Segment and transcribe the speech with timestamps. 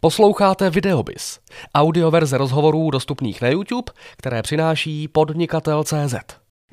[0.00, 1.38] Posloucháte Videobis,
[1.74, 6.14] audioverze rozhovorů dostupných na YouTube, které přináší podnikatel.cz.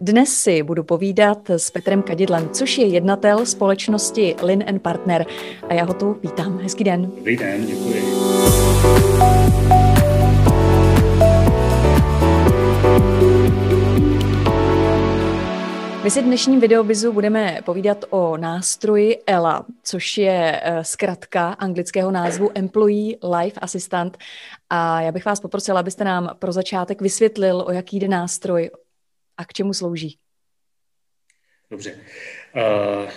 [0.02, 5.26] Dnes si budu povídat s Petrem Kadidlem, což je jednatel společnosti Lin Partner.
[5.70, 6.60] A já ho tu vítám.
[6.60, 7.12] Hezký den.
[7.16, 8.06] Dobrý den, děkuji.
[16.06, 22.12] My si v dnešním videobizu budeme povídat o nástroji ELA, což je eh, zkratka anglického
[22.12, 24.18] názvu Employee Life Assistant.
[24.70, 28.70] A já bych vás poprosila, abyste nám pro začátek vysvětlil, o jaký jde nástroj
[29.38, 30.18] a k čemu slouží.
[31.72, 31.92] Dobře.
[31.92, 33.10] Uh,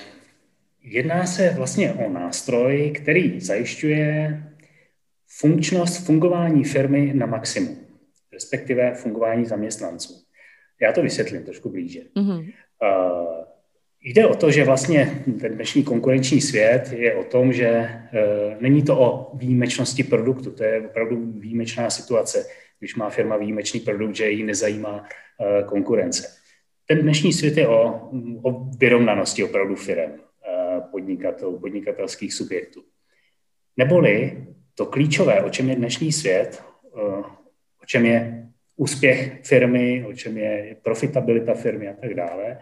[0.83, 4.43] jedná se vlastně o nástroj, který zajišťuje
[5.27, 7.79] funkčnost fungování firmy na maximum,
[8.33, 10.25] respektive fungování zaměstnanců.
[10.83, 12.01] Já to vysvětlím trošku blíže.
[12.17, 12.53] Mm-hmm.
[12.83, 13.45] Uh,
[14.03, 18.83] jde o to, že vlastně ten dnešní konkurenční svět je o tom, že uh, není
[18.83, 22.47] to o výjimečnosti produktu, to je opravdu výjimečná situace,
[22.79, 26.29] když má firma výjimečný produkt, že ji nezajímá uh, konkurence.
[26.87, 28.11] Ten dnešní svět je o,
[28.43, 30.13] o vyrovnanosti opravdu firm,
[30.91, 32.83] podnikatel, podnikatelských subjektů.
[33.77, 36.63] Neboli to klíčové, o čem je dnešní svět,
[37.83, 38.48] o čem je
[38.79, 42.59] úspěch firmy, o čem je profitabilita firmy a tak dále,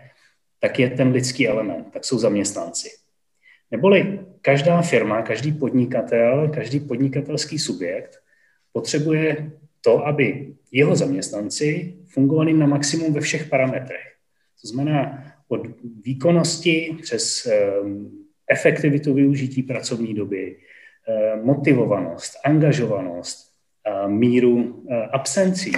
[0.61, 2.89] tak je ten lidský element, tak jsou zaměstnanci.
[3.71, 8.19] Neboli každá firma, každý podnikatel, každý podnikatelský subjekt
[8.73, 14.17] potřebuje to, aby jeho zaměstnanci fungovali na maximum ve všech parametrech.
[14.63, 15.61] To znamená od
[16.05, 18.11] výkonnosti přes ehm,
[18.51, 20.57] efektivitu využití pracovní doby,
[21.09, 23.57] ehm, motivovanost, angažovanost,
[24.07, 25.73] míru eh, absencí,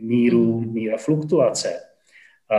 [0.00, 1.80] míru, míra fluktuace
[2.50, 2.56] a,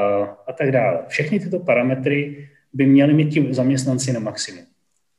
[0.47, 1.05] a tak dále.
[1.07, 4.65] Všechny tyto parametry by měly mít ti zaměstnanci na maximum.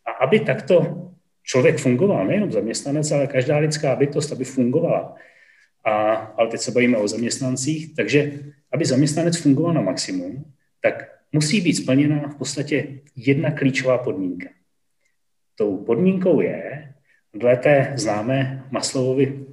[0.06, 1.08] A aby takto
[1.42, 5.14] člověk fungoval, nejenom zaměstnanec, ale každá lidská bytost, aby fungovala,
[5.84, 8.32] a, ale teď se bavíme o zaměstnancích, takže
[8.72, 10.44] aby zaměstnanec fungoval na maximum,
[10.80, 14.48] tak musí být splněna v podstatě jedna klíčová podmínka.
[15.54, 16.88] Tou podmínkou je,
[17.34, 19.46] dle té známé Maslowovy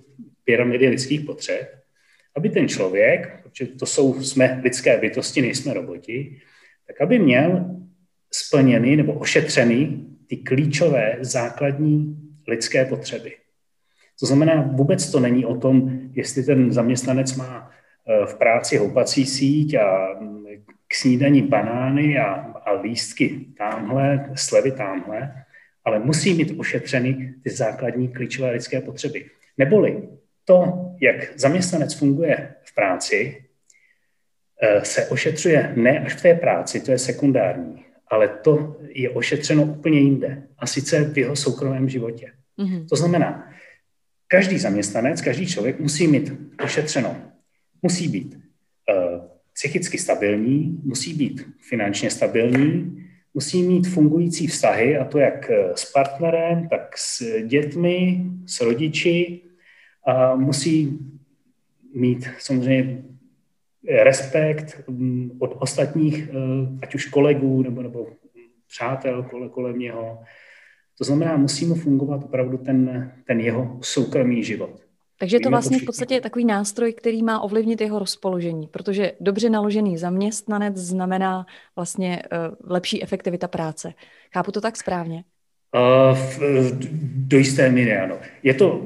[0.44, 1.79] pyramidy lidských potřeb,
[2.40, 6.40] aby ten člověk, protože to jsou, jsme lidské bytosti, nejsme roboti,
[6.88, 7.76] tak aby měl
[8.32, 12.18] splněny nebo ošetřený ty klíčové základní
[12.48, 13.36] lidské potřeby.
[14.20, 19.26] To znamená, vůbec to není o tom, jestli ten zaměstnanec má eh, v práci houpací
[19.26, 20.46] síť a mm,
[20.88, 22.34] k snídaní banány a,
[22.66, 25.34] a lístky tamhle, slevy tamhle,
[25.86, 29.26] ale musí mít ošetřeny ty základní klíčové lidské potřeby.
[29.58, 30.19] Neboli
[30.50, 33.46] to, jak zaměstnanec funguje v práci,
[34.62, 39.64] eh, se ošetřuje ne až v té práci, to je sekundární, ale to je ošetřeno
[39.64, 42.32] úplně jinde, a sice v jeho soukromém životě.
[42.60, 42.86] Mm-hmm.
[42.90, 43.54] To znamená,
[44.28, 46.34] každý zaměstnanec, každý člověk musí mít
[46.64, 47.16] ošetřeno,
[47.82, 49.22] musí být uh,
[49.54, 55.92] psychicky stabilní, musí být finančně stabilní, musí mít fungující vztahy, a to jak eh, s
[55.92, 59.49] partnerem, tak s dětmi, s rodiči,
[60.36, 61.00] musí
[61.94, 63.04] mít samozřejmě
[64.04, 68.08] respekt mm, od ostatních, eh, ať už kolegů nebo, nebo
[68.68, 70.20] přátel kole, kolem něho.
[70.98, 74.70] To znamená, musí mu fungovat opravdu ten, ten jeho soukromý život.
[75.20, 79.50] Takže je to vlastně v podstatě takový nástroj, který má ovlivnit jeho rozpoložení, protože dobře
[79.50, 83.94] naložený zaměstnanec znamená vlastně uh, lepší efektivita práce.
[84.34, 85.24] Chápu to tak správně?
[85.76, 86.40] Uh, v,
[87.28, 88.16] do jisté míry ano.
[88.44, 88.82] Je to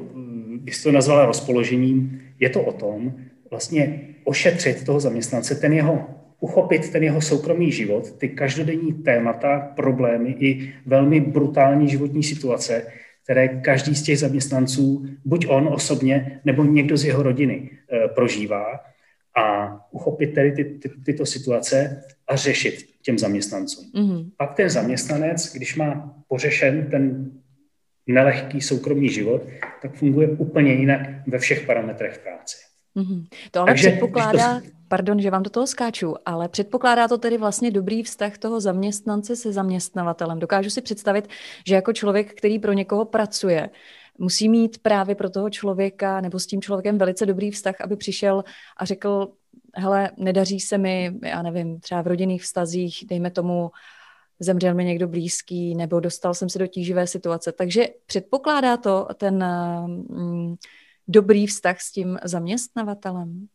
[0.64, 3.14] bys to nazvala rozpoložením, je to o tom
[3.50, 6.06] vlastně ošetřit toho zaměstnance, ten jeho,
[6.40, 12.86] uchopit ten jeho soukromý život, ty každodenní témata, problémy i velmi brutální životní situace,
[13.24, 18.80] které každý z těch zaměstnanců, buď on osobně, nebo někdo z jeho rodiny e, prožívá
[19.36, 23.84] a uchopit tedy ty, ty, tyto situace a řešit těm zaměstnancům.
[23.94, 24.30] Mm-hmm.
[24.36, 27.30] Pak ten zaměstnanec, když má pořešen ten
[28.06, 29.42] nelehký soukromý život,
[29.82, 32.56] tak funguje úplně jinak ve všech parametrech práce.
[32.96, 33.26] Mm-hmm.
[33.50, 34.66] To ale Takže, předpokládá, to...
[34.88, 39.36] pardon, že vám do toho skáču, ale předpokládá to tedy vlastně dobrý vztah toho zaměstnance
[39.36, 40.38] se zaměstnavatelem.
[40.38, 41.28] Dokážu si představit,
[41.66, 43.70] že jako člověk, který pro někoho pracuje,
[44.18, 48.44] musí mít právě pro toho člověka nebo s tím člověkem velice dobrý vztah, aby přišel
[48.76, 49.28] a řekl,
[49.74, 53.70] hele, nedaří se mi, já nevím, třeba v rodinných vztazích, dejme tomu,
[54.44, 57.52] zemřel mi někdo blízký, nebo dostal jsem se do tíživé situace.
[57.52, 59.44] Takže předpokládá to ten
[59.86, 60.54] mm,
[61.08, 63.46] dobrý vztah s tím zaměstnavatelem?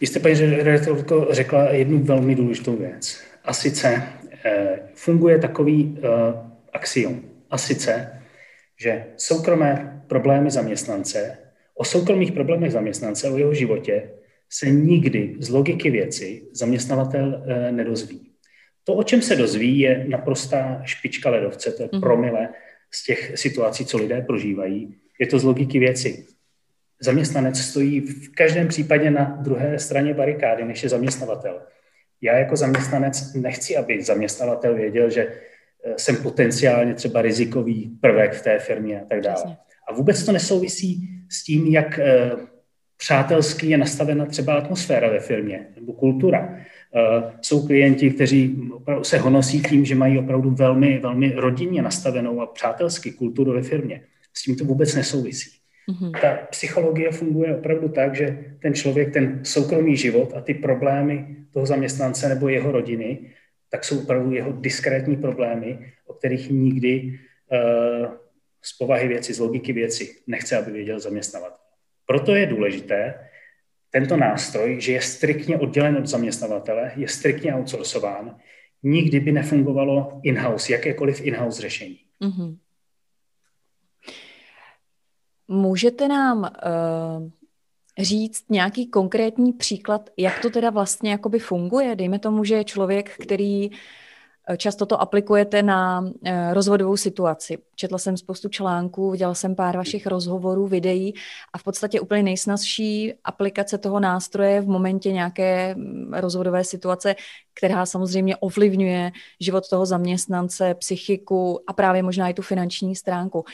[0.00, 3.20] Vy jste, paní redaktorko, řekla jednu velmi důležitou věc.
[3.44, 4.02] A sice
[4.44, 6.08] eh, funguje takový eh,
[6.72, 7.22] axiom.
[7.50, 8.22] A sice,
[8.80, 11.38] že soukromé problémy zaměstnance,
[11.74, 14.10] o soukromých problémech zaměstnance, o jeho životě
[14.50, 18.29] se nikdy z logiky věci zaměstnavatel eh, nedozví.
[18.84, 22.00] To, o čem se dozví, je naprostá špička ledovce, to je mhm.
[22.00, 22.48] promile
[22.90, 24.94] z těch situací, co lidé prožívají.
[25.20, 26.26] Je to z logiky věci.
[27.00, 31.62] Zaměstnanec stojí v každém případě na druhé straně barikády, než je zaměstnavatel.
[32.20, 38.42] Já jako zaměstnanec nechci, aby zaměstnavatel věděl, že eh, jsem potenciálně třeba rizikový prvek v
[38.42, 39.56] té firmě a tak dále.
[39.88, 42.30] A vůbec to nesouvisí s tím, jak eh,
[42.96, 46.58] přátelský je nastavena třeba atmosféra ve firmě nebo kultura.
[46.96, 48.70] Eh, jsou klienti, kteří
[49.02, 54.02] se honosí tím, že mají opravdu velmi, velmi rodinně nastavenou a přátelsky kulturu ve firmě.
[54.34, 55.50] S tím to vůbec nesouvisí.
[55.88, 56.20] Mm-hmm.
[56.20, 61.66] Ta psychologie funguje opravdu tak, že ten člověk, ten soukromý život a ty problémy toho
[61.66, 63.18] zaměstnance nebo jeho rodiny,
[63.70, 67.18] tak jsou opravdu jeho diskrétní problémy, o kterých nikdy
[67.52, 68.12] uh,
[68.62, 71.60] z povahy věci, z logiky věci nechce, aby věděl zaměstnavat.
[72.06, 73.14] Proto je důležité
[73.90, 78.36] tento nástroj, že je striktně oddělen od zaměstnavatele, je striktně outsourcován,
[78.82, 81.98] nikdy by nefungovalo in-house, jakékoliv in-house řešení.
[82.20, 82.56] Mm-hmm.
[85.48, 87.28] Můžete nám uh,
[87.98, 91.96] říct nějaký konkrétní příklad, jak to teda vlastně jakoby funguje?
[91.96, 93.70] Dejme tomu, že je člověk, který
[94.56, 97.58] Často to aplikujete na eh, rozvodovou situaci.
[97.74, 101.14] Četla jsem spoustu článků, viděla jsem pár vašich rozhovorů, videí
[101.52, 107.14] a v podstatě úplně nejsnazší aplikace toho nástroje v momentě nějaké mm, rozvodové situace,
[107.54, 113.44] která samozřejmě ovlivňuje život toho zaměstnance, psychiku a právě možná i tu finanční stránku.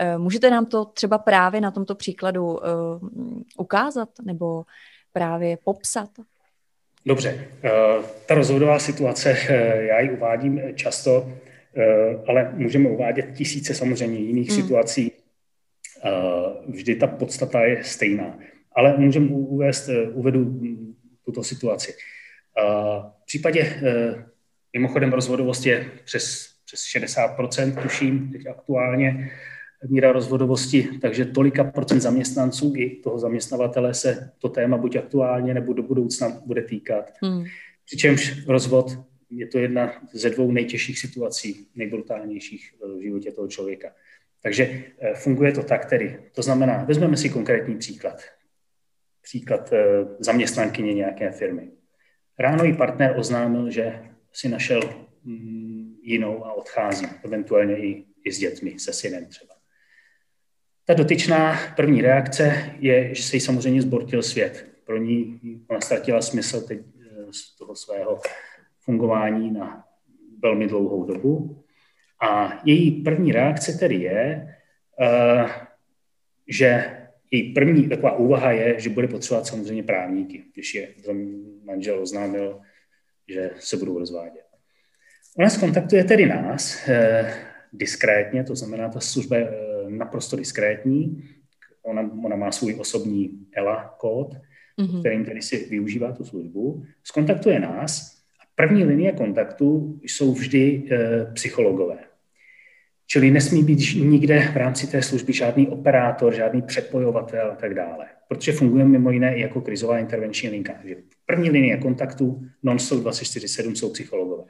[0.00, 2.68] Eh, můžete nám to třeba právě na tomto příkladu eh,
[3.58, 4.64] ukázat nebo
[5.12, 6.08] právě popsat?
[7.06, 7.70] Dobře, eh,
[8.26, 11.32] ta rozhodová situace, eh, já ji uvádím často,
[11.76, 14.62] eh, ale můžeme uvádět tisíce samozřejmě jiných hmm.
[14.62, 15.12] situací.
[16.68, 18.38] Vždy ta podstata je stejná.
[18.72, 20.60] Ale můžeme uvést, uvedu
[21.24, 21.94] tuto situaci.
[23.22, 23.80] V případě,
[24.72, 29.30] mimochodem rozvodovost je přes, přes 60%, tuším, teď aktuálně,
[29.88, 35.72] míra rozvodovosti, takže tolika procent zaměstnanců i toho zaměstnavatele se to téma buď aktuálně nebo
[35.72, 37.12] do budoucna bude týkat.
[37.22, 37.44] Hmm.
[37.84, 38.98] Přičemž rozvod
[39.30, 43.92] je to jedna ze dvou nejtěžších situací, nejbrutálnějších v životě toho člověka.
[44.42, 46.20] Takže eh, funguje to tak tedy.
[46.32, 48.22] To znamená, vezmeme si konkrétní příklad.
[49.22, 49.84] Příklad eh,
[50.18, 51.70] zaměstnankyně nějaké firmy.
[52.38, 54.00] Ráno jí partner oznámil, že
[54.32, 54.80] si našel
[55.24, 59.55] mm, jinou a odchází, eventuálně i, i s dětmi, se synem třeba.
[60.86, 64.66] Ta dotyčná první reakce je, že se jí samozřejmě zbortil svět.
[64.84, 68.20] Pro ní ona ztratila smysl teď eh, z toho svého
[68.80, 69.84] fungování na
[70.42, 71.64] velmi dlouhou dobu.
[72.22, 74.54] A její první reakce tedy je,
[75.00, 75.46] eh,
[76.48, 76.98] že
[77.30, 80.88] její první taková úvaha je, že bude potřebovat samozřejmě právníky, když je
[81.64, 82.60] manžel oznámil,
[83.28, 84.46] že se budou rozvádět.
[85.38, 87.34] Ona skontaktuje tedy nás eh,
[87.72, 89.36] diskrétně, to znamená, ta služba
[89.88, 91.24] naprosto diskrétní.
[91.82, 94.34] Ona, ona má svůj osobní ELA kód,
[94.78, 95.00] mm-hmm.
[95.00, 96.84] kterým tedy si využívá tu službu.
[97.04, 101.98] Skontaktuje nás a první linie kontaktu jsou vždy e, psychologové.
[103.06, 108.06] Čili nesmí být nikde v rámci té služby žádný operátor, žádný přepojovatel a tak dále.
[108.28, 110.72] Protože funguje mimo jiné i jako krizová intervenční linka.
[110.72, 114.44] Takže první linie kontaktu non-stop 24-7 jsou psychologové.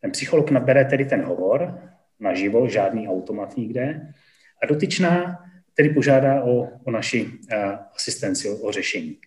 [0.00, 1.78] Ten psycholog nabere tedy ten hovor
[2.20, 4.12] naživo, žádný automat nikde,
[4.62, 5.38] a dotyčná
[5.74, 7.30] tedy požádá o, o naši
[7.96, 9.18] asistenci, o, o řešení.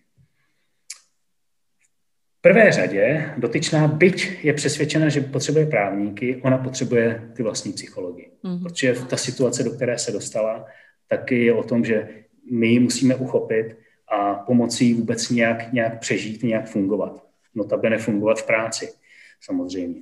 [2.38, 8.30] V prvé řadě dotyčná, byť je přesvědčena, že potřebuje právníky, ona potřebuje ty vlastní psychologi.
[8.44, 8.62] Mm-hmm.
[8.62, 10.66] Protože ta situace, do které se dostala,
[11.08, 12.08] taky je o tom, že
[12.50, 13.76] my ji musíme uchopit
[14.08, 17.24] a pomoci jí vůbec nějak, nějak přežít, nějak fungovat.
[17.54, 18.92] Notabene fungovat v práci,
[19.40, 20.00] samozřejmě.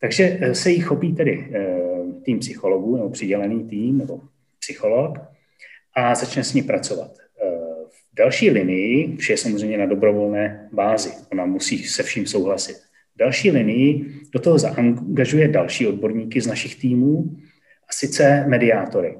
[0.00, 1.78] Takže eh, se jí chopí tedy e,
[2.22, 4.20] tým psychologů, nebo přidělený tým, nebo
[4.60, 5.18] psycholog
[5.96, 7.10] a začne s ní pracovat.
[7.18, 7.48] Eh,
[7.88, 12.76] v další linii, vše je samozřejmě na dobrovolné bázi, ona musí se vším souhlasit.
[13.14, 17.36] V další linii do toho zaangažuje další odborníky z našich týmů,
[17.90, 19.18] a sice mediátory.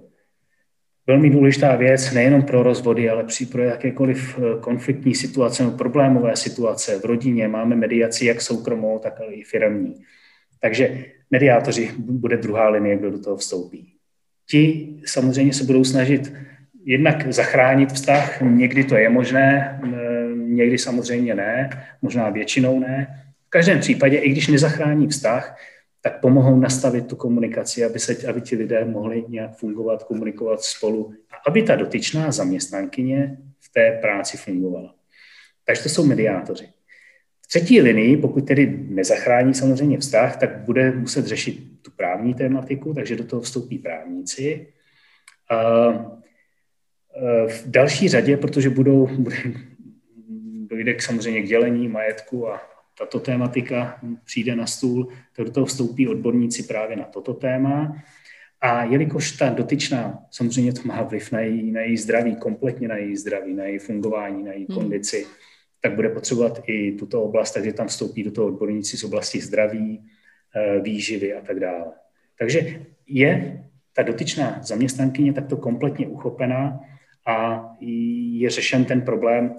[1.06, 6.36] Velmi důležitá věc nejenom pro rozvody, ale při pro jakékoliv eh, konfliktní situace nebo problémové
[6.36, 7.48] situace v rodině.
[7.48, 9.94] Máme mediaci jak soukromou, tak i firmní.
[10.60, 13.94] Takže mediátoři bude druhá linie, kdo do toho vstoupí.
[14.50, 16.32] Ti samozřejmě se budou snažit
[16.84, 19.80] jednak zachránit vztah, někdy to je možné,
[20.36, 21.70] někdy samozřejmě ne,
[22.02, 23.06] možná většinou ne.
[23.46, 25.58] V každém případě, i když nezachrání vztah,
[26.02, 31.14] tak pomohou nastavit tu komunikaci, aby, se, aby ti lidé mohli nějak fungovat, komunikovat spolu
[31.30, 34.94] a aby ta dotyčná zaměstnankyně v té práci fungovala.
[35.64, 36.68] Takže to jsou mediátoři.
[37.42, 42.94] V třetí linii, pokud tedy nezachrání samozřejmě vztah, tak bude muset řešit tu právní tématiku,
[42.94, 44.72] takže do toho vstoupí právníci.
[45.50, 45.56] A
[47.48, 49.36] v další řadě, protože budou, bude,
[50.66, 52.60] dojde k samozřejmě k dělení majetku a
[52.98, 58.02] tato tématika přijde na stůl, tak do toho vstoupí odborníci právě na toto téma.
[58.60, 62.96] A jelikož ta dotyčná, samozřejmě to má vliv na její, na její zdraví, kompletně na
[62.96, 64.78] její zdraví, na její fungování, na její hmm.
[64.78, 65.26] kondici,
[65.80, 70.10] tak bude potřebovat i tuto oblast, takže tam vstoupí do toho odborníci z oblasti zdraví,
[70.82, 71.92] výživy a tak dále.
[72.38, 72.60] Takže
[73.06, 76.80] je ta dotyčná zaměstnankyně takto kompletně uchopená
[77.26, 77.66] a
[78.30, 79.54] je řešen ten problém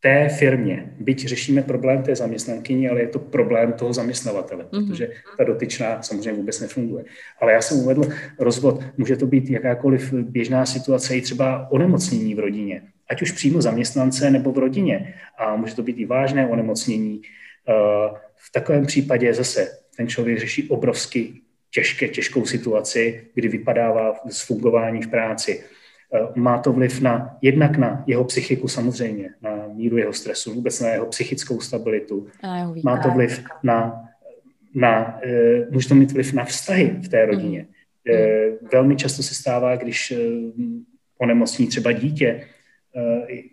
[0.00, 0.94] té firmě.
[1.00, 4.88] Byť řešíme problém té zaměstnankyně, ale je to problém toho zaměstnavatele, mm-hmm.
[4.88, 7.04] protože ta dotyčná samozřejmě vůbec nefunguje.
[7.40, 8.02] Ale já jsem uvedl
[8.38, 13.62] rozvod, může to být jakákoliv běžná situace, i třeba onemocnění v rodině, ať už přímo
[13.62, 15.14] zaměstnance nebo v rodině.
[15.38, 17.22] A může to být i vážné onemocnění.
[17.68, 21.32] Eh, v takovém případě zase ten člověk řeší obrovsky
[21.70, 25.64] těžké, těžkou situaci, kdy vypadává z fungování v práci
[26.14, 30.80] Eh, má to vliv na, jednak na jeho psychiku samozřejmě, na míru jeho stresu, vůbec
[30.80, 32.26] na jeho psychickou stabilitu.
[32.56, 34.08] Jeho má to vliv na,
[34.74, 37.66] na eh, může to mít vliv na vztahy v té rodině.
[38.08, 38.68] Mm.
[38.72, 40.12] Velmi často se stává, když
[41.18, 42.44] onemocní třeba dítě,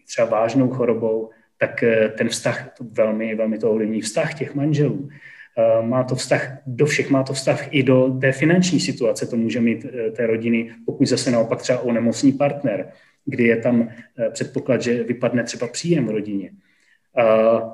[0.07, 1.83] třeba vážnou chorobou, tak
[2.17, 5.09] ten vztah to velmi, velmi to ovlivní vztah těch manželů.
[5.57, 9.37] Eh, má to vztah do všech, má to vztah i do té finanční situace, to
[9.37, 12.91] může mít eh, té rodiny, pokud zase naopak třeba onemocní partner,
[13.25, 16.51] kdy je tam eh, předpoklad, že vypadne třeba příjem v rodině.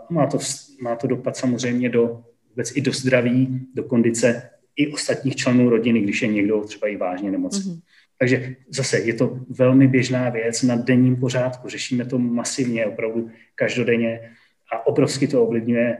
[0.09, 0.37] Má to,
[0.81, 6.01] má to dopad samozřejmě do, vůbec i do zdraví, do kondice i ostatních členů rodiny,
[6.01, 7.71] když je někdo třeba i vážně nemocný.
[7.71, 7.81] Mm-hmm.
[8.19, 11.69] Takže zase je to velmi běžná věc na denním pořádku.
[11.69, 14.31] Řešíme to masivně, opravdu každodenně
[14.73, 15.97] a obrovsky to ovlivňuje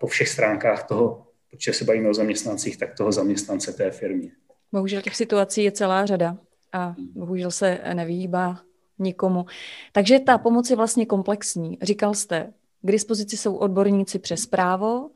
[0.00, 4.30] po všech stránkách toho, protože se bavíme o zaměstnancích, tak toho zaměstnance té firmě.
[4.72, 6.36] Bohužel těch situací je celá řada
[6.72, 8.60] a bohužel se nevyhýbá
[8.98, 9.46] nikomu.
[9.92, 11.78] Takže ta pomoc je vlastně komplexní.
[11.82, 12.52] Říkal jste,
[12.82, 15.10] k dispozici jsou odborníci přes právo,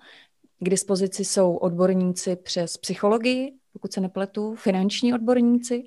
[0.60, 5.84] k dispozici jsou odborníci přes psychologii, pokud se nepletu, finanční odborníci.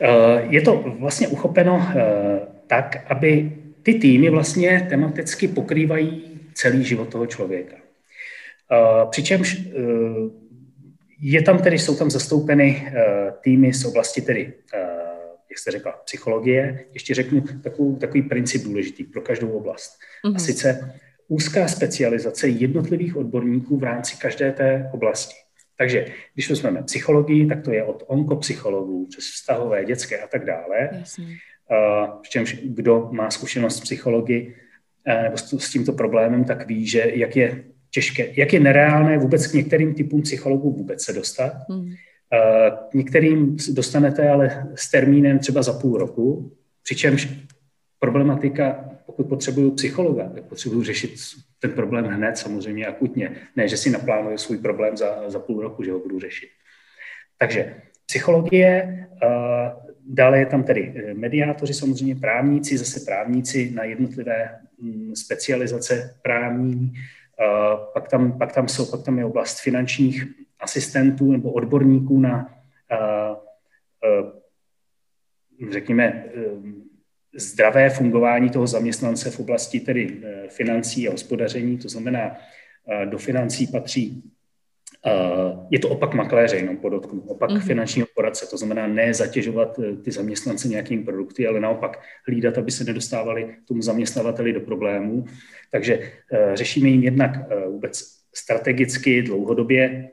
[0.00, 7.08] Eh, je to vlastně uchopeno eh, tak, aby ty týmy vlastně tematicky pokrývají celý život
[7.08, 7.76] toho člověka.
[9.10, 9.62] Přičemž e,
[11.20, 13.04] je tam tedy, jsou tam zastoupeny e,
[13.40, 14.52] týmy z oblasti tedy,
[15.50, 16.84] jak jste řekla, psychologie.
[16.92, 19.90] Ještě řeknu takový, takový princip důležitý pro každou oblast.
[19.90, 20.28] Mm-hmm.
[20.28, 20.38] A mhm.
[20.38, 20.94] sice
[21.28, 25.34] úzká specializace jednotlivých odborníků v rámci každé té oblasti.
[25.76, 30.88] Takže když vezmeme psychologii, tak to je od onkopsychologů přes vztahové, dětské a tak dále.
[30.92, 31.26] Jasně.
[32.22, 34.69] Přičemž kdo má zkušenost s psychologii, Eh,
[35.22, 39.54] nebo s tímto problémem, tak ví, že jak je těžké, jak je nereálné vůbec k
[39.54, 41.52] některým typům psychologů vůbec se dostat.
[41.68, 41.92] Hmm.
[42.32, 46.52] Eh, k některým dostanete ale s termínem třeba za půl roku,
[46.82, 47.28] přičemž
[47.98, 51.14] problematika, pokud potřebuju psychologa, tak potřebuju řešit
[51.58, 53.36] ten problém hned, samozřejmě akutně.
[53.56, 56.48] Ne, že si naplánuju svůj problém za, za půl roku, že ho budu řešit.
[57.38, 57.74] Takže
[58.06, 59.72] psychologie, eh,
[60.06, 64.58] dále je tam tedy mediátoři, samozřejmě právníci, zase právníci na jednotlivé
[65.14, 66.92] specializace právní,
[67.94, 70.26] pak tam, pak tam jsou, pak tam je oblast finančních
[70.60, 72.54] asistentů nebo odborníků na,
[75.70, 76.30] řekněme, e,
[77.34, 82.36] zdravé fungování toho zaměstnance v oblasti tedy e, financí a hospodaření, to znamená,
[83.04, 84.32] do financí patří
[85.70, 87.66] je to opak makléře, jenom podotknu, opak mm-hmm.
[87.66, 92.70] finančního poradce, to znamená ne zatěžovat eh, ty zaměstnance nějakými produkty, ale naopak hlídat, aby
[92.70, 95.24] se nedostávali tomu zaměstnavateli do problémů.
[95.72, 97.30] Takže uh, řešíme jim jednak
[97.66, 98.02] vůbec
[98.34, 100.10] strategicky, dlouhodobě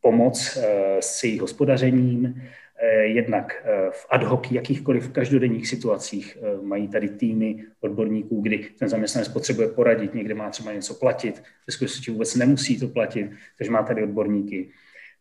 [0.00, 0.62] pomoc uh,
[1.00, 2.65] s jejich hospodařením, Eh,
[3.02, 8.88] jednak eh, v ad hoc jakýchkoliv každodenních situacích eh, mají tady týmy odborníků, kdy ten
[8.88, 13.70] zaměstnanec potřebuje poradit, někde má třeba něco platit, ve skutečnosti vůbec nemusí to platit, takže
[13.70, 14.70] má tady odborníky.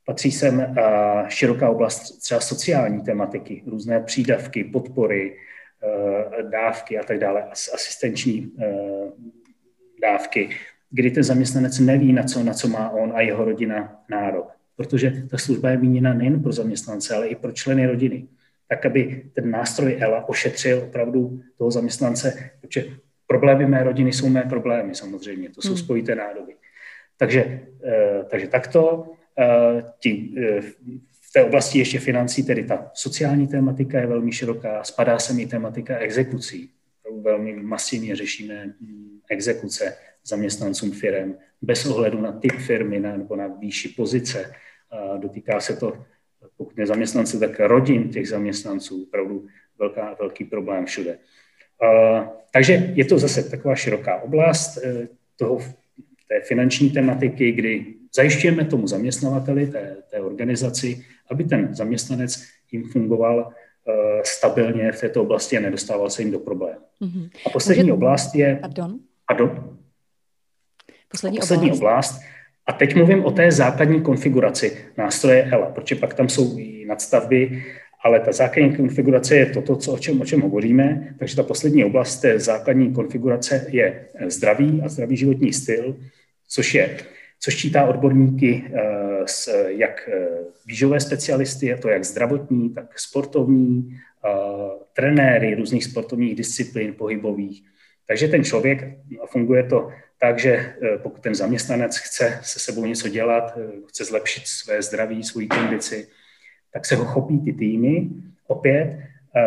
[0.05, 0.75] Patří sem
[1.27, 5.37] široká oblast třeba sociální tematiky, různé přídavky, podpory,
[6.49, 7.43] dávky a tak dále,
[7.73, 8.51] asistenční
[10.01, 10.49] dávky,
[10.89, 15.23] kdy ten zaměstnanec neví, na co, na co má on a jeho rodina nárok protože
[15.31, 18.27] ta služba je míněna nejen pro zaměstnance, ale i pro členy rodiny.
[18.67, 22.85] Tak, aby ten nástroj ELA ošetřil opravdu toho zaměstnance, protože
[23.27, 25.77] problémy mé rodiny jsou mé problémy samozřejmě, to jsou hmm.
[25.77, 26.55] spojité nádoby.
[27.17, 27.59] Takže,
[28.29, 29.05] takže takto
[29.99, 30.35] ti,
[31.21, 35.45] v té oblasti ještě financí, tedy ta sociální tématika je velmi široká, spadá se mi
[35.45, 36.69] tématika exekucí.
[37.21, 43.89] Velmi masivně řešíme mm, exekuce zaměstnancům firm bez ohledu na typ firmy nebo na výši
[43.89, 44.51] pozice.
[45.17, 45.93] Dotýká se to,
[46.57, 49.47] pokud nezaměstnance, tak rodin těch zaměstnanců, opravdu
[49.79, 51.17] velká, velký problém všude.
[52.53, 55.59] Takže je to zase taková široká oblast e, toho,
[56.27, 57.85] té finanční tematiky, kdy
[58.15, 65.21] zajišťujeme tomu zaměstnavateli, té, té organizaci, aby ten zaměstnanec jim fungoval uh, stabilně v této
[65.21, 66.79] oblasti a nedostával se jim do problémů.
[67.01, 67.29] Mm-hmm.
[67.45, 67.93] A poslední Může...
[67.93, 68.57] oblast je...
[68.61, 68.99] Pardon?
[69.27, 69.77] Pardon?
[71.07, 72.11] Poslední, poslední oblast.
[72.11, 72.34] oblast.
[72.67, 77.63] A teď mluvím o té základní konfiguraci nástroje ELA, protože pak tam jsou i nadstavby,
[78.03, 81.15] ale ta základní konfigurace je toto, co, o, čem, o čem hovoříme.
[81.19, 85.95] Takže ta poslední oblast té základní konfigurace je zdravý a zdravý životní styl,
[86.47, 86.97] což je
[87.39, 88.63] což čítá odborníky
[89.25, 90.27] z eh, jak eh,
[90.65, 93.97] výžové specialisty, a to jak zdravotní, tak sportovní,
[94.93, 97.63] trenéry různých sportovních disciplín pohybových.
[98.07, 103.09] Takže ten člověk, funguje to tak, že eh, pokud ten zaměstnanec chce se sebou něco
[103.09, 103.57] dělat,
[103.87, 106.07] chce zlepšit své zdraví, svoji kondici,
[106.73, 108.09] tak se ho chopí ty týmy.
[108.47, 108.99] Opět,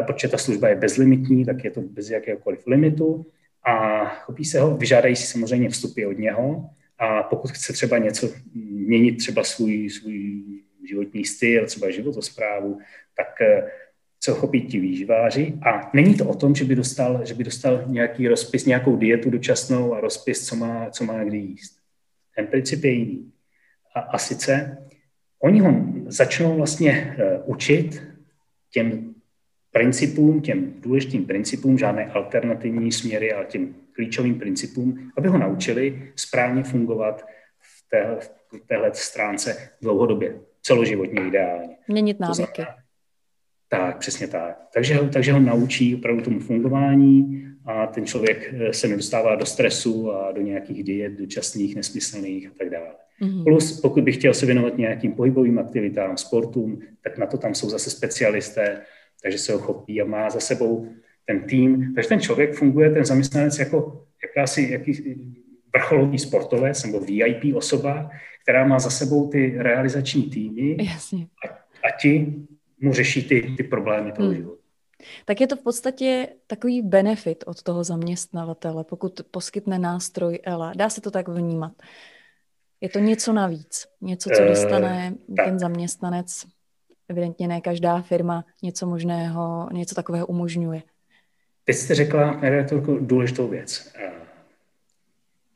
[0.07, 3.27] protože ta služba je bezlimitní, tak je to bez jakéhokoliv limitu.
[3.65, 6.71] A chopí se ho, vyžádají si samozřejmě vstupy od něho.
[6.99, 10.43] A pokud chce třeba něco měnit, třeba svůj, svůj
[10.89, 12.79] životní styl, třeba životosprávu,
[13.17, 13.43] tak
[14.19, 15.55] eh, se chopí ti výživáři.
[15.63, 19.31] A není to o tom, že by dostal, že by dostal nějaký rozpis, nějakou dietu
[19.31, 21.79] dočasnou a rozpis, co má, co má kdy jíst.
[22.37, 23.33] Ten princip je jiný.
[23.95, 24.79] A, a sice
[25.43, 25.75] oni ho
[26.07, 28.03] začnou vlastně uh, učit
[28.71, 29.15] těm
[29.73, 36.63] principům, těm důležitým principům, žádné alternativní směry, ale těm klíčovým principům, aby ho naučili správně
[36.63, 37.27] fungovat
[37.61, 41.77] v téhle, v téhle stránce dlouhodobě, celoživotně ideálně.
[41.89, 42.63] Měnit návyky.
[43.69, 44.59] Tak, přesně tak.
[44.75, 49.47] Takže ho, takže ho naučí opravdu tomu fungování a ten člověk eh, se nedostává do
[49.47, 52.95] stresu a do nějakých diet dočasných, nesmyslných a tak dále.
[53.23, 53.45] Mm-hmm.
[53.45, 57.71] Plus, pokud bych chtěl se věnovat nějakým pohybovým aktivitám, sportům, tak na to tam jsou
[57.71, 58.81] zase specialisté,
[59.23, 60.89] takže se ho chopí a má za sebou
[61.27, 61.95] ten tým.
[61.95, 65.15] Takže ten člověk funguje, ten zaměstnanec jako jakási jaký
[65.75, 68.11] vrcholový sportovec nebo VIP osoba,
[68.43, 71.27] která má za sebou ty realizační týmy Jasně.
[71.45, 71.49] A,
[71.89, 72.35] a ti
[72.81, 74.37] mu řeší ty, ty problémy toho hmm.
[74.37, 74.63] života.
[75.25, 80.73] Tak je to v podstatě takový benefit od toho zaměstnavatele, pokud poskytne nástroj ELA.
[80.77, 81.73] Dá se to tak vnímat.
[82.81, 86.45] Je to něco navíc, něco, co eh, dostane uh, ten zaměstnanec.
[87.09, 90.83] Evidentně ne každá firma něco možného, něco takového umožňuje.
[91.65, 93.93] Teď jste řekla, redaktorko, důležitou věc.
[93.95, 94.13] Eh,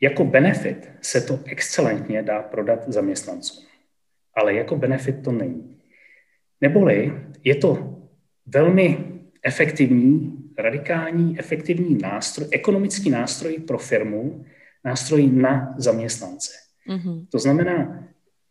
[0.00, 3.64] jako benefit se to excelentně dá prodat zaměstnancům,
[4.34, 5.71] ale jako benefit to není.
[6.62, 7.12] Neboli
[7.44, 7.98] je to
[8.46, 8.98] velmi
[9.42, 14.44] efektivní, radikální, efektivní nástroj, ekonomický nástroj pro firmu,
[14.84, 16.52] nástroj na zaměstnance.
[16.88, 17.26] Mm-hmm.
[17.30, 18.04] To znamená,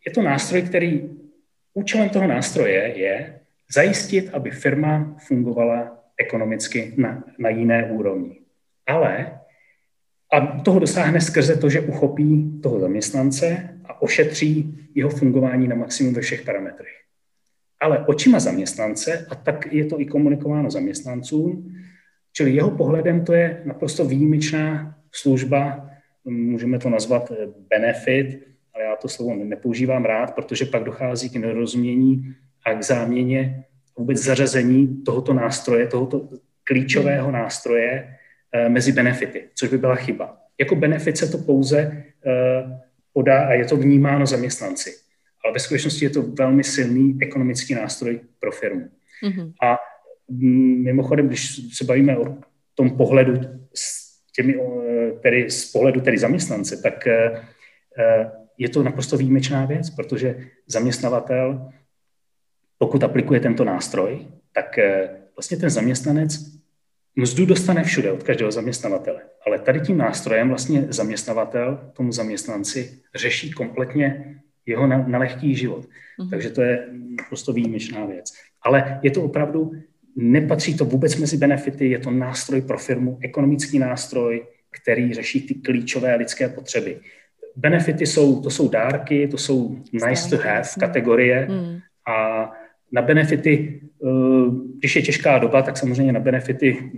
[0.06, 1.10] je to nástroj, který
[1.74, 3.40] účelem toho nástroje je
[3.74, 8.40] zajistit, aby firma fungovala ekonomicky na, na jiné úrovni.
[8.86, 9.38] Ale
[10.32, 16.14] a toho dosáhne skrze to, že uchopí toho zaměstnance a ošetří jeho fungování na maximum
[16.14, 17.01] ve všech parametrech.
[17.82, 21.74] Ale očima zaměstnance, a tak je to i komunikováno zaměstnancům,
[22.32, 25.90] čili jeho pohledem to je naprosto výjimečná služba,
[26.24, 27.32] můžeme to nazvat
[27.70, 32.34] benefit, ale já to slovo nepoužívám rád, protože pak dochází k nerozumění
[32.66, 33.64] a k záměně
[33.98, 36.28] vůbec zařazení tohoto nástroje, tohoto
[36.64, 38.16] klíčového nástroje
[38.52, 40.36] eh, mezi benefity, což by byla chyba.
[40.60, 42.80] Jako benefit se to pouze eh,
[43.12, 44.90] podá a je to vnímáno zaměstnanci.
[45.52, 48.88] Ale ve skutečnosti je to velmi silný ekonomický nástroj pro firmu.
[49.24, 49.52] Mm-hmm.
[49.62, 49.78] A
[50.28, 52.36] mm, mimochodem, když se bavíme o
[52.74, 53.40] tom pohledu
[53.74, 54.58] s těmi,
[55.22, 57.42] tedy z pohledu tedy zaměstnance, tak eh,
[58.58, 61.72] je to naprosto výjimečná věc, protože zaměstnavatel
[62.78, 66.62] pokud aplikuje tento nástroj, tak eh, vlastně ten zaměstnanec
[67.16, 69.20] mzdu dostane všude od každého zaměstnavatele.
[69.46, 75.84] Ale tady tím nástrojem vlastně zaměstnavatel tomu zaměstnanci řeší kompletně jeho na, na lehký život.
[75.84, 76.30] Mm-hmm.
[76.30, 76.88] Takže to je
[77.28, 78.32] prostě výjimečná věc.
[78.62, 79.72] Ale je to opravdu,
[80.16, 85.54] nepatří to vůbec mezi benefity, je to nástroj pro firmu, ekonomický nástroj, který řeší ty
[85.54, 87.00] klíčové lidské potřeby.
[87.56, 91.78] Benefity jsou, to jsou dárky, to jsou nice to have kategorie mm.
[92.14, 92.50] a
[92.92, 93.80] na benefity,
[94.78, 96.90] když je těžká doba, tak samozřejmě na benefity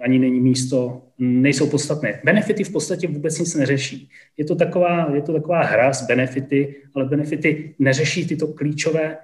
[0.00, 2.20] ani, není místo nejsou podstatné.
[2.24, 4.10] Benefity v podstatě vůbec nic neřeší.
[4.36, 9.18] Je to taková, je to taková hra s benefity, ale benefity neřeší tyto klíčové,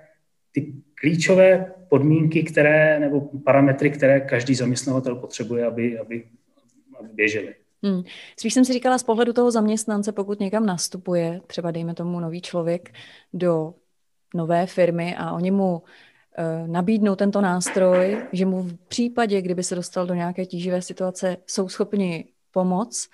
[0.53, 6.25] ty klíčové podmínky, které, nebo parametry, které každý zaměstnavatel potřebuje, aby, aby,
[7.01, 7.55] aby běžely.
[7.83, 8.03] Hmm.
[8.39, 12.41] Spíš jsem si říkala z pohledu toho zaměstnance, pokud někam nastupuje, třeba dejme tomu nový
[12.41, 12.93] člověk
[13.33, 13.75] do
[14.35, 15.83] nové firmy a oni mu
[16.67, 21.69] nabídnou tento nástroj, že mu v případě, kdyby se dostal do nějaké tíživé situace, jsou
[21.69, 23.09] schopni pomoc,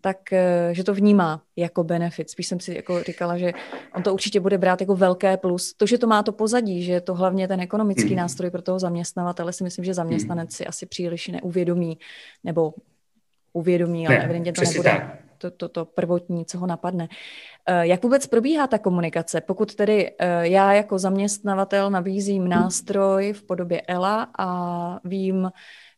[0.00, 2.30] tak uh, že to vnímá jako benefit.
[2.30, 3.52] Spíš jsem si jako říkala, že
[3.94, 5.74] on to určitě bude brát jako velké plus.
[5.76, 8.16] To, že to má to pozadí, že je to hlavně ten ekonomický hmm.
[8.16, 11.98] nástroj pro toho zaměstnavatele, si myslím, že zaměstnanec si asi příliš neuvědomí,
[12.44, 12.74] nebo
[13.52, 17.08] uvědomí, ale ne, evidentně to nebude to, to, to prvotní, co ho napadne.
[17.66, 19.40] Eh, jak vůbec probíhá ta komunikace?
[19.40, 25.50] Pokud tedy eh, já jako zaměstnavatel nabízím nástroj v podobě ELA a vím,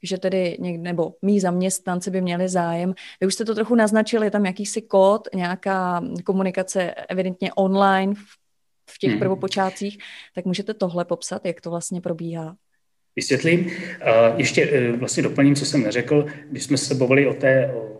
[0.02, 2.94] že tedy někde, nebo mý zaměstnanci by měli zájem.
[3.20, 8.18] Vy už jste to trochu naznačili, je tam jakýsi kód, nějaká komunikace evidentně online v,
[8.90, 9.18] v těch hmm.
[9.18, 9.98] prvopočátcích,
[10.35, 12.57] tak můžete tohle popsat, jak to vlastně probíhá?
[13.16, 13.70] Vysvětlím.
[14.37, 16.26] Ještě vlastně doplním, co jsem neřekl.
[16.50, 17.93] Když jsme se bavili o, té, o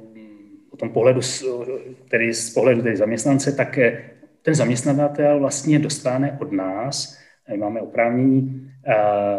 [0.77, 1.21] tom pohledu,
[2.09, 4.11] tedy z pohledu tedy zaměstnance, tak eh,
[4.43, 7.19] ten zaměstnavatel vlastně dostane od nás,
[7.51, 8.71] my máme oprávnění,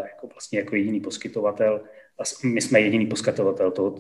[0.04, 1.82] jako vlastně jako jediný poskytovatel,
[2.43, 3.95] my jsme jediný poskytovatel toho,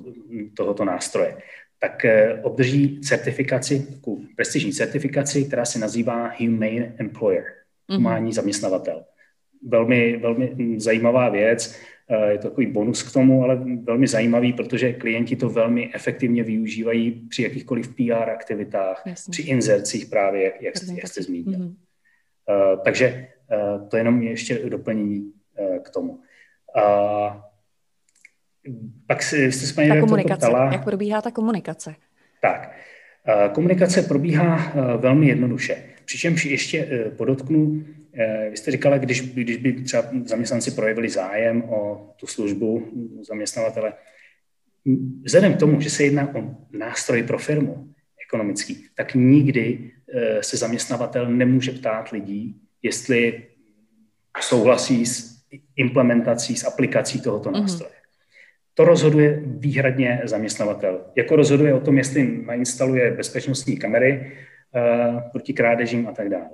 [0.57, 1.37] tohoto nástroje,
[1.79, 7.43] tak eh, obdrží certifikaci, takovou prestižní certifikaci, která se nazývá Humane Employer,
[7.87, 7.97] mhm.
[7.97, 8.33] humánní mm-hmm.
[8.33, 9.03] zaměstnavatel
[9.67, 11.79] velmi, velmi zajímavá věc.
[12.09, 16.43] Eh, je to takový bonus k tomu, ale velmi zajímavý, protože klienti to velmi efektivně
[16.43, 19.31] využívají při jakýchkoliv PR aktivitách, Jasně.
[19.31, 21.59] při inzercích právě, jak, jak, jak jste zmínil.
[21.59, 21.75] Mm-hmm.
[22.73, 26.11] Uh, takže uh, to jenom ještě doplnění uh, k tomu.
[26.11, 27.33] Uh,
[29.07, 31.95] pak si, jste se ta komunikace, ptala, jak probíhá ta komunikace?
[32.41, 32.71] Tak,
[33.53, 35.83] komunikace probíhá velmi jednoduše.
[36.05, 37.85] Přičemž ještě podotknu,
[38.49, 42.87] vy jste říkala, když, když by třeba zaměstnanci projevili zájem o tu službu
[43.21, 43.93] zaměstnavatele,
[45.23, 47.93] vzhledem k tomu, že se jedná o nástroj pro firmu
[48.27, 53.43] ekonomický, tak nikdy eh, se zaměstnavatel nemůže ptát lidí, jestli
[54.41, 55.35] souhlasí s
[55.75, 57.61] implementací, s aplikací tohoto mhm.
[57.61, 57.91] nástroje.
[57.91, 57.95] Mm-hmm.
[58.73, 61.05] To rozhoduje výhradně zaměstnavatel.
[61.15, 64.31] Jako rozhoduje o tom, jestli nainstaluje bezpečnostní kamery
[64.75, 66.49] uh, proti krádežím a tak dále.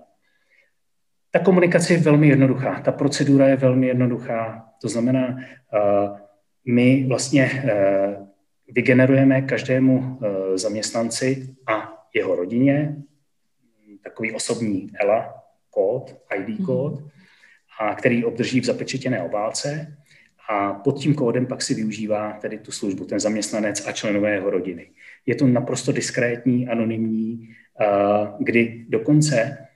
[1.32, 4.70] Ta komunikace je velmi jednoduchá, ta procedura je velmi jednoduchá.
[4.82, 6.18] To znamená, uh,
[6.66, 8.28] my vlastně uh,
[8.68, 12.96] vygenerujeme každému uh, zaměstnanci a jeho rodině
[14.04, 15.34] takový osobní ELA
[15.70, 16.66] kód, ID mhm.
[16.66, 17.04] kód,
[17.80, 19.98] a který obdrží v zapečetěné obálce
[20.50, 24.50] a pod tím kódem pak si využívá tedy tu službu, ten zaměstnanec a členové jeho
[24.50, 24.90] rodiny.
[25.26, 27.50] Je to naprosto diskrétní, anonymní,
[28.40, 29.68] kdy dokonce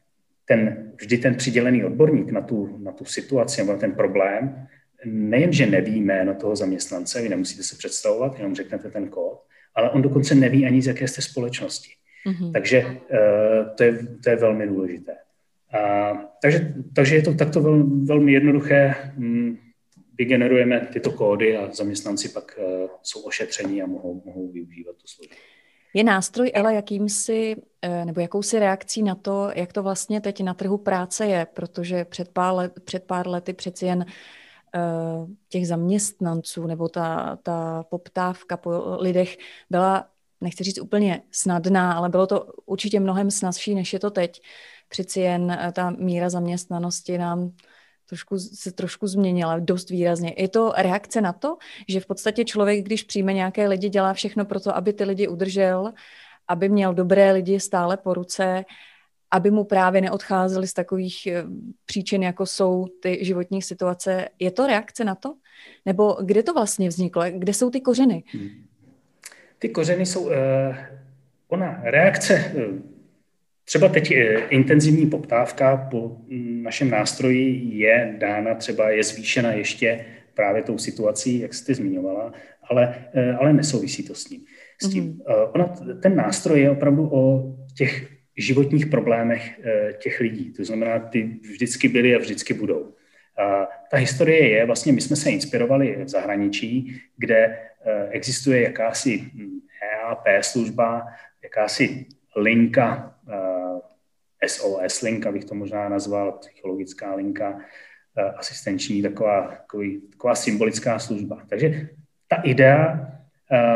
[0.45, 4.67] ten, vždy ten přidělený odborník na tu, na tu situaci nebo na ten problém,
[5.05, 9.39] nejenže neví jméno toho zaměstnance, vy nemusíte se představovat, jenom řeknete ten kód,
[9.75, 11.89] ale on dokonce neví ani z jaké jste společnosti.
[12.27, 12.51] Mm-hmm.
[12.51, 15.11] Takže uh, to, je, to je velmi důležité.
[15.73, 18.95] Uh, takže, takže je to takto vel, velmi jednoduché.
[19.17, 19.59] Um,
[20.17, 25.35] vygenerujeme tyto kódy a zaměstnanci pak uh, jsou ošetření a mohou, mohou využívat tu službu.
[25.95, 30.53] Je nástroj ELA jakýmsi, eh, nebo jakousi reakcí na to, jak to vlastně teď na
[30.53, 34.05] trhu práce je, protože před pár, let, před pár lety přeci jen
[34.75, 34.79] eh,
[35.49, 39.37] těch zaměstnanců nebo ta, ta poptávka po lidech
[39.69, 40.07] byla,
[40.41, 44.41] nechci říct úplně snadná, ale bylo to určitě mnohem snazší, než je to teď.
[44.89, 47.51] Přeci jen eh, ta míra zaměstnanosti nám
[48.05, 50.33] trošku, se trošku změnila, dost výrazně.
[50.37, 51.57] Je to reakce na to,
[51.89, 55.27] že v podstatě člověk, když přijme nějaké lidi, dělá všechno pro to, aby ty lidi
[55.27, 55.93] udržel,
[56.47, 58.65] aby měl dobré lidi stále po ruce,
[59.31, 61.43] aby mu právě neodcházeli z takových eh,
[61.85, 64.29] příčin, jako jsou ty životní situace.
[64.39, 65.35] Je to reakce na to?
[65.85, 67.23] Nebo kde to vlastně vzniklo?
[67.37, 68.23] Kde jsou ty kořeny?
[68.27, 68.49] Hmm.
[69.59, 70.25] Ty kořeny jsou...
[70.25, 70.31] Uh,
[71.47, 72.94] ona reakce uh
[73.65, 80.05] Třeba teď eh, intenzivní poptávka po mm, našem nástroji je dána, třeba je zvýšena ještě
[80.33, 82.33] právě tou situací, jak jste zmiňovala,
[82.69, 84.41] ale, eh, ale nesouvisí to s ním.
[84.81, 85.13] S tím.
[85.13, 85.49] Mm-hmm.
[85.53, 85.65] Ona,
[86.01, 89.59] ten nástroj je opravdu o těch životních problémech
[89.97, 90.53] těch lidí.
[90.53, 92.93] To znamená, ty vždycky byly a vždycky budou.
[93.37, 97.57] A ta historie je, vlastně my jsme se inspirovali v zahraničí, kde
[98.09, 99.23] existuje jakási
[99.81, 101.07] EAP služba,
[101.43, 103.15] jakási linka
[104.47, 107.59] SOS linka, bych to možná nazval, psychologická linka,
[108.37, 111.43] asistenční, taková, takový, taková symbolická služba.
[111.49, 111.89] Takže
[112.27, 113.07] ta idea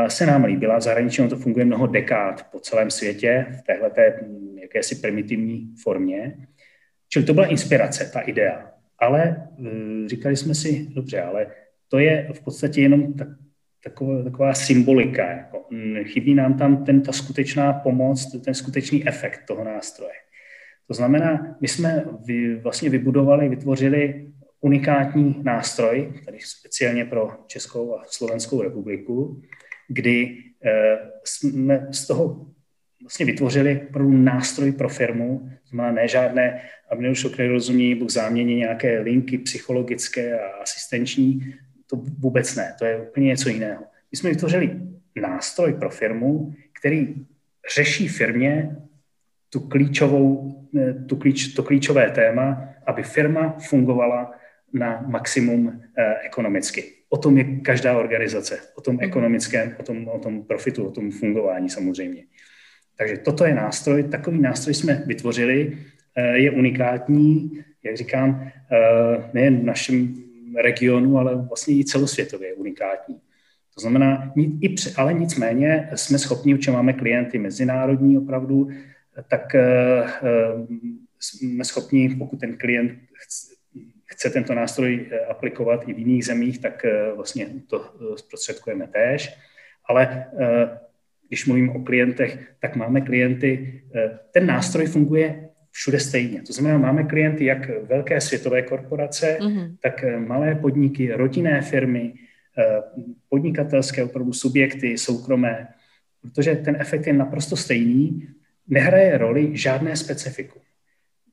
[0.07, 0.77] se nám líbila.
[0.77, 6.37] V zahraničí to funguje mnoho dekád po celém světě v téhle hm, jakési primitivní formě.
[7.09, 8.71] Čili to byla inspirace, ta idea.
[8.99, 9.47] Ale
[10.05, 11.47] říkali jsme si, dobře, ale
[11.87, 13.27] to je v podstatě jenom tak,
[13.83, 15.31] taková, taková symbolika.
[15.31, 15.65] Jako,
[16.03, 20.13] chybí nám tam ten, ta skutečná pomoc, ten skutečný efekt toho nástroje.
[20.89, 28.03] To znamená, my jsme vy, vlastně vybudovali, vytvořili unikátní nástroj, tady speciálně pro Českou a
[28.07, 29.41] Slovenskou republiku,
[29.87, 32.45] kdy eh, jsme z toho
[33.01, 38.55] vlastně vytvořili opravdu nástroj pro firmu, znamená ne žádné, aby neušlo k nerozumí, k záměně
[38.55, 41.55] nějaké linky psychologické a asistenční,
[41.87, 43.83] to vůbec ne, to je úplně něco jiného.
[44.11, 44.79] My jsme vytvořili
[45.21, 47.15] nástroj pro firmu, který
[47.75, 48.75] řeší firmě
[49.49, 54.31] tu klíčovou, eh, tu klíč, to klíčové téma, aby firma fungovala
[54.73, 56.83] na maximum eh, ekonomicky.
[57.09, 59.03] O tom je každá organizace, o tom mhm.
[59.03, 62.23] ekonomickém, o tom, o tom profitu, o tom fungování samozřejmě.
[62.97, 65.77] Takže toto je nástroj, takový nástroj jsme vytvořili,
[66.15, 67.51] eh, je unikátní,
[67.83, 70.15] jak říkám, eh, nejen v našem
[70.63, 73.15] regionu, ale vlastně i celosvětově unikátní.
[73.75, 78.67] To znamená, i, ale nicméně jsme schopni, protože máme klienty mezinárodní opravdu,
[79.27, 79.55] tak
[81.19, 82.99] jsme schopni, pokud ten klient
[84.11, 88.87] chce tento nástroj eh, aplikovat i v jiných zemích, tak eh, vlastně to eh, zprostředkujeme
[88.87, 89.35] též.
[89.85, 90.25] Ale
[91.27, 93.81] když mluvím o klientech, tak máme klienty,
[94.33, 96.41] ten nástroj funguje všude stejně.
[96.41, 99.75] To znamená, máme klienty jak velké světové korporace, mm-hmm.
[99.81, 102.13] tak malé podniky, rodinné firmy,
[103.29, 105.67] podnikatelské opravdu subjekty, soukromé,
[106.21, 108.27] protože ten efekt je naprosto stejný,
[108.69, 110.59] nehraje roli žádné specifiku.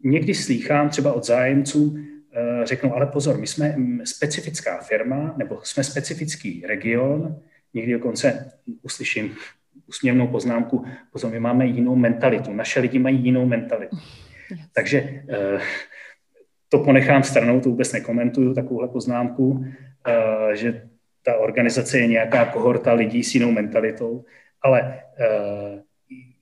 [0.05, 1.99] Někdy slýchám třeba od zájemců,
[2.38, 7.40] Eh, řeknou, ale pozor, my jsme mm, specifická firma, nebo jsme specifický region,
[7.75, 9.37] někdy dokonce uslyším
[9.87, 13.96] usměvnou poznámku, pozor, my máme jinou mentalitu, naše lidi mají jinou mentalitu.
[14.72, 15.59] Takže eh,
[16.68, 19.64] to ponechám stranou, to vůbec nekomentuju, takovouhle poznámku,
[20.07, 20.88] eh, že
[21.22, 24.25] ta organizace je nějaká kohorta lidí s jinou mentalitou,
[24.62, 25.01] ale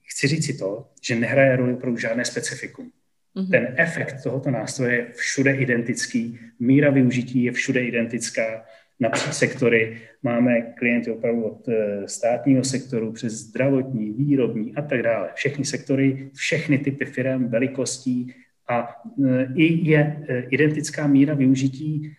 [0.07, 2.91] chci říct si to, že nehraje roli opravdu žádné specifikum.
[3.35, 3.51] Mm-hmm.
[3.51, 8.65] Ten efekt tohoto nástroje je všude identický, míra využití je všude identická,
[8.99, 10.01] napříč sektory.
[10.23, 15.29] Máme klienty opravdu od eh, státního sektoru přes zdravotní, výrobní a tak dále.
[15.35, 18.33] Všechny sektory, všechny typy firm, velikostí
[18.69, 22.11] a eh, i je eh, identická míra využití,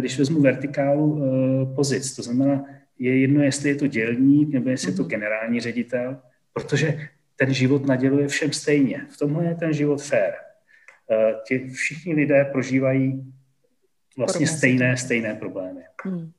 [0.00, 1.22] když vezmu vertikálu
[1.76, 2.16] pozic.
[2.16, 2.64] To znamená,
[2.98, 5.10] je jedno, jestli je to dělník nebo jestli je to mhm.
[5.10, 6.16] generální ředitel,
[6.52, 9.06] protože ten život naděluje všem stejně.
[9.10, 10.34] V tomhle je ten život fair.
[11.10, 13.32] Eh, ti všichni lidé prožívají
[14.18, 15.80] vlastně stejné, stejné problémy.
[16.04, 16.32] Hmm.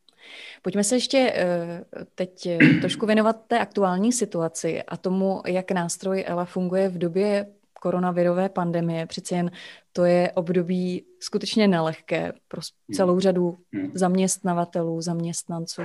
[0.62, 6.24] Pojďme se ještě eh, teď eh, trošku věnovat té aktuální situaci a tomu, jak nástroj
[6.28, 7.48] ELA funguje v době
[7.82, 9.06] koronavirové pandemie.
[9.06, 9.52] Přeci jen
[9.92, 12.96] to je období skutečně nelehké pro hmm.
[12.96, 13.92] celou řadu hmm.
[13.94, 15.82] zaměstnavatelů, zaměstnanců.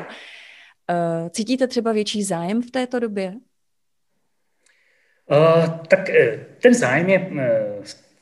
[1.30, 3.34] Cítíte třeba větší zájem v této době?
[5.30, 6.10] Uh, tak
[6.58, 7.30] ten zájem je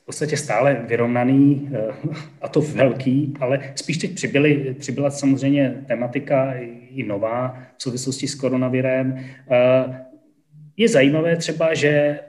[0.08, 6.54] podstatě stále vyrovnaný, eh, a to velký, ale spíš teď přibyly, přibyla samozřejmě tematika
[6.90, 9.24] i nová v souvislosti s koronavirem.
[9.50, 10.04] Eh,
[10.76, 12.20] je zajímavé třeba, že eh,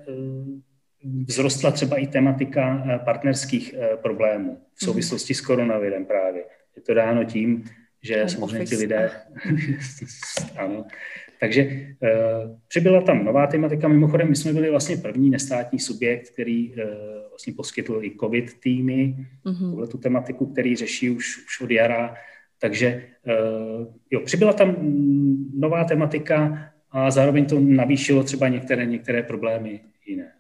[1.28, 6.44] vzrostla třeba i tematika partnerských problémů v souvislosti s koronavirem právě.
[6.76, 7.64] Je to dáno tím,
[8.04, 9.12] že samozřejmě ti lidé,
[10.58, 10.86] ano,
[11.40, 13.88] takže uh, přibyla tam nová tematika.
[13.88, 16.80] Mimochodem, my jsme byli vlastně první nestátní subjekt, který uh,
[17.30, 19.72] vlastně poskytl i COVID týmy, mm-hmm.
[19.72, 22.16] tuhle tu tematiku, který řeší už, už od jara.
[22.62, 24.76] Takže uh, jo, přibyla tam
[25.54, 30.32] nová tematika a zároveň to navýšilo třeba některé, některé problémy jiné.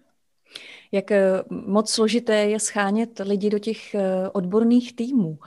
[0.91, 1.11] Jak
[1.49, 3.95] moc složité je schánět lidi do těch
[4.33, 5.39] odborných týmů?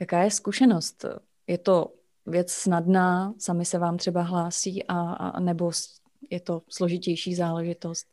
[0.00, 1.04] Jaká je zkušenost?
[1.46, 1.92] Je to
[2.26, 5.70] věc snadná, sami se vám třeba hlásí, a, a nebo
[6.30, 8.06] je to složitější záležitost?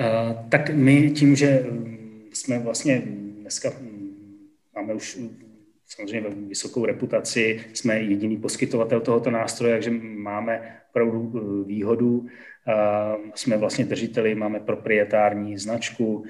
[0.00, 3.02] Uh, tak my tím, že mm, jsme vlastně
[3.40, 5.18] dneska mm, máme už
[5.86, 12.18] samozřejmě vysokou reputaci, jsme jediný poskytovatel tohoto nástroje, takže máme opravdu e, výhodu.
[12.18, 12.26] Uh,
[13.34, 16.24] jsme vlastně držiteli, máme proprietární značku,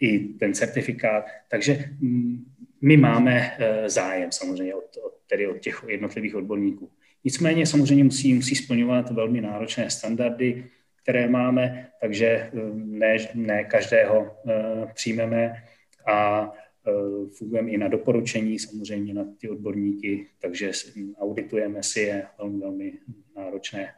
[0.00, 2.44] i ten certifikát, takže mm,
[2.82, 6.90] my máme zájem samozřejmě od, od tedy od těch jednotlivých odborníků.
[7.24, 10.64] Nicméně samozřejmě musí, musí splňovat velmi náročné standardy,
[11.02, 14.52] které máme, takže eh, ne, ne každého uh,
[14.94, 15.54] přijmeme
[16.06, 16.50] a
[17.38, 20.72] fungujeme i na doporučení samozřejmě na ty odborníky, takže
[21.18, 22.92] auditujeme si je velmi, velmi
[23.36, 23.94] náročné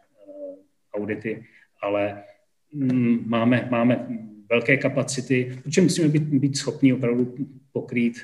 [0.95, 1.45] audity,
[1.83, 2.25] ale
[2.73, 4.09] mm, máme, máme
[4.51, 7.35] velké kapacity, protože musíme být, být schopni opravdu
[7.75, 8.15] pokrýt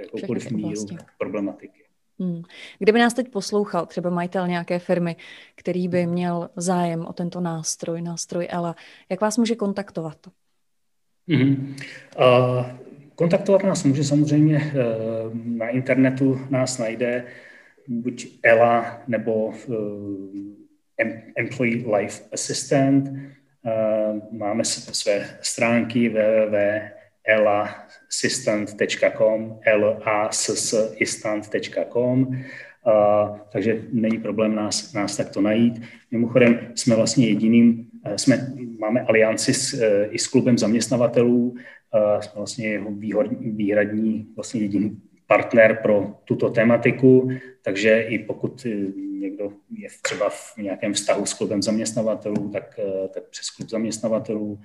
[0.00, 0.86] jakoukoliv míru
[1.18, 1.84] problematiky.
[2.20, 2.42] Hmm.
[2.78, 5.16] Kdyby nás teď poslouchal třeba majitel nějaké firmy,
[5.54, 8.74] který by měl zájem o tento nástroj, nástroj ELA,
[9.10, 10.18] jak vás může kontaktovat?
[11.28, 11.74] Mm-hmm.
[12.18, 12.66] Uh,
[13.14, 17.24] kontaktovat nás může samozřejmě uh, na internetu, nás najde
[17.88, 19.54] buď ELA nebo uh,
[21.36, 23.08] Employee Life Assistant.
[23.08, 26.97] Uh, máme své stránky www
[27.28, 32.34] elassistant.com, elassistant.com, uh,
[33.52, 35.82] takže není problém nás, nás takto najít.
[36.10, 41.56] Mimochodem jsme vlastně jediným, eh, jsme, máme alianci s, uh, i s klubem zaměstnavatelů, uh,
[42.20, 42.90] jsme vlastně jeho
[43.40, 47.30] výhradní, vlastně jediný partner pro tuto tematiku,
[47.62, 48.66] takže i pokud
[49.20, 52.80] někdo je třeba v nějakém vztahu s klubem zaměstnavatelů, tak,
[53.14, 54.60] tak přes klub zaměstnavatelů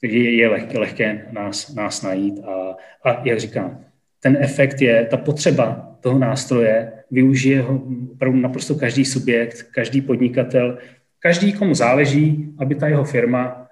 [0.00, 3.84] takže je, je lehké, lehké nás, nás najít a, a jak říkám,
[4.20, 7.82] ten efekt je, ta potřeba toho nástroje využije ho
[8.12, 10.78] opravdu naprosto každý subjekt, každý podnikatel,
[11.18, 13.68] každý, komu záleží, aby ta jeho firma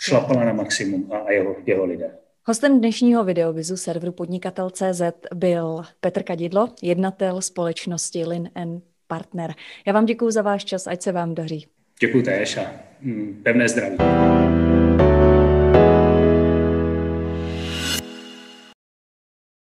[0.00, 2.10] šlapala na maximum a, a jeho, jeho lidé.
[2.44, 5.02] Hostem dnešního videovizu serveru podnikatel.cz
[5.34, 8.50] byl Petr Kadidlo, jednatel společnosti Lin
[9.06, 9.54] Partner.
[9.86, 11.66] Já vám děkuji za váš čas, ať se vám daří.
[12.00, 13.96] Děkuji též a mm, pevné zdraví.